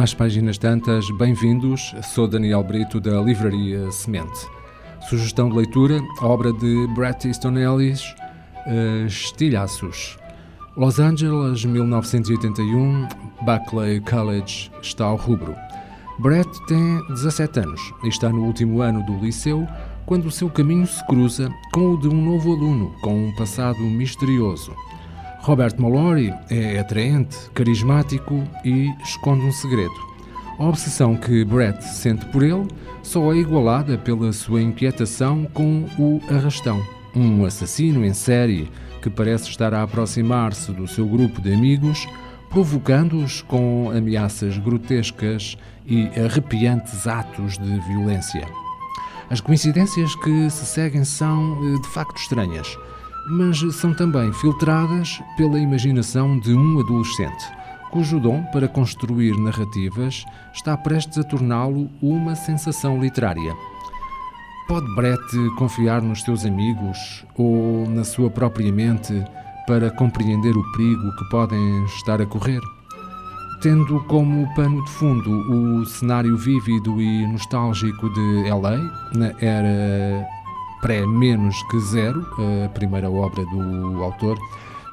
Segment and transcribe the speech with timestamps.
[0.00, 1.92] Às páginas tantas, bem-vindos.
[2.14, 4.46] Sou Daniel Brito da Livraria Semente.
[5.08, 8.14] Sugestão de leitura: obra de Bret Easton Ellis,
[8.68, 10.16] uh, Estilhaços.
[10.76, 13.08] Los Angeles, 1981,
[13.42, 15.56] Buckley College está ao rubro.
[16.20, 19.66] Brett tem 17 anos e está no último ano do liceu
[20.06, 23.80] quando o seu caminho se cruza com o de um novo aluno com um passado
[23.80, 24.72] misterioso.
[25.48, 29.94] Robert Mallory é atraente, carismático e esconde um segredo.
[30.58, 32.68] A obsessão que Brett sente por ele
[33.02, 39.48] só é igualada pela sua inquietação com o arrastão, um assassino em série que parece
[39.48, 42.06] estar a aproximar-se do seu grupo de amigos,
[42.50, 48.46] provocando-os com ameaças grotescas e arrepiantes atos de violência.
[49.30, 52.76] As coincidências que se seguem são eh, de facto estranhas
[53.30, 57.44] mas são também filtradas pela imaginação de um adolescente,
[57.90, 63.54] cujo dom para construir narrativas está prestes a torná-lo uma sensação literária.
[64.66, 65.20] Pode Brett
[65.56, 69.24] confiar nos seus amigos ou na sua própria mente
[69.66, 72.60] para compreender o perigo que podem estar a correr?
[73.60, 78.78] Tendo como pano de fundo o cenário vívido e nostálgico de LA,
[79.14, 80.26] na era
[80.80, 82.26] pré-menos que zero,
[82.64, 84.38] a primeira obra do autor,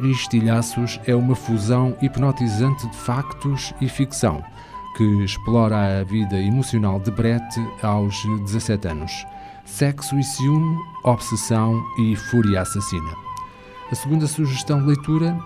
[0.00, 4.42] Estilhaços é uma fusão hipnotizante de factos e ficção,
[4.96, 9.26] que explora a vida emocional de Brett aos 17 anos.
[9.64, 13.12] Sexo e ciúme, obsessão e fúria assassina.
[13.90, 15.38] A segunda sugestão de leitura,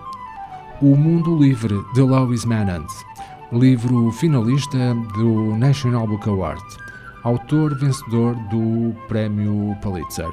[0.81, 2.87] O Mundo Livre, de Lois Manand,
[3.51, 6.63] livro finalista do National Book Award
[7.27, 10.29] autor vencedor do Prémio Pulitzer.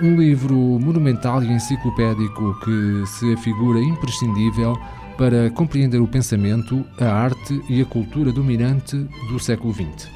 [0.00, 4.74] Um livro monumental e enciclopédico que se afigura imprescindível
[5.18, 8.96] para compreender o pensamento, a arte e a cultura dominante
[9.28, 10.08] do século XX.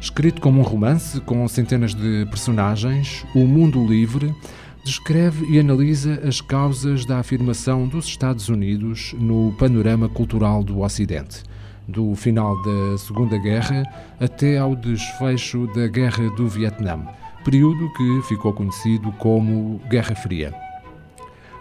[0.00, 4.34] Escrito como um romance com centenas de personagens, O Mundo Livre
[4.84, 11.42] descreve e analisa as causas da afirmação dos Estados Unidos no panorama cultural do Ocidente
[11.88, 13.82] do final da Segunda Guerra
[14.20, 17.06] até ao desfecho da Guerra do Vietnã,
[17.44, 20.54] período que ficou conhecido como Guerra Fria.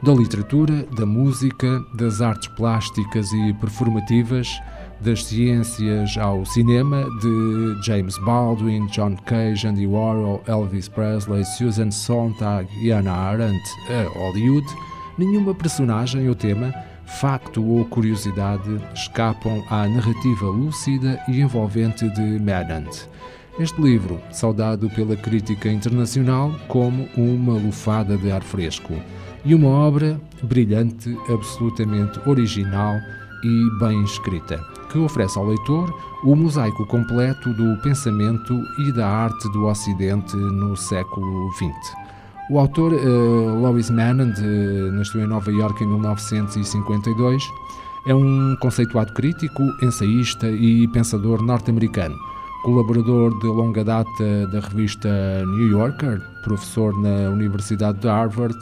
[0.04, 4.48] Da literatura, da música, das artes plásticas e performativas,
[5.00, 12.68] das ciências ao cinema, de James Baldwin, John Cage, Andy Warhol, Elvis Presley, Susan Sontag
[12.82, 14.68] e Anna Arendt a Hollywood,
[15.18, 16.74] nenhuma personagem ou tema
[17.06, 22.86] facto ou curiosidade escapam à narrativa lúcida e envolvente de Madden.
[23.58, 28.94] Este livro, saudado pela crítica internacional como uma lufada de ar fresco,
[29.46, 32.96] e uma obra brilhante, absolutamente original
[33.44, 34.60] e bem escrita,
[34.92, 35.94] que oferece ao leitor
[36.24, 41.96] o mosaico completo do pensamento e da arte do Ocidente no século XX.
[42.48, 44.36] O autor uh, Lois Manand
[44.94, 47.44] nasceu em Nova Iorque em 1952.
[48.06, 52.16] É um conceituado crítico, ensaísta e pensador norte-americano,
[52.64, 55.10] colaborador de longa data da revista
[55.44, 58.56] New Yorker, professor na Universidade de Harvard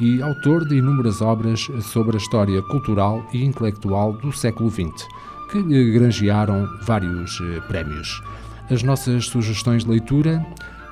[0.00, 5.06] e autor de inúmeras obras sobre a história cultural e intelectual do século XX,
[5.52, 8.22] que lhe granjearam vários uh, prémios.
[8.70, 10.42] As nossas sugestões de leitura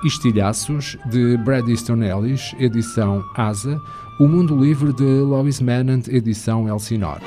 [0.05, 3.81] Estilhaços, de Brad Easton Ellis, edição Asa,
[4.19, 7.21] O Mundo Livre, de Lois Manant, edição Elsinore.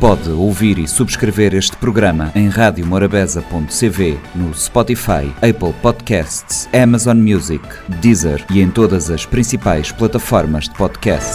[0.00, 7.64] Pode ouvir e subscrever este programa em radiomorabeza.cv, no Spotify, Apple Podcasts, Amazon Music,
[8.00, 11.34] Deezer e em todas as principais plataformas de podcast.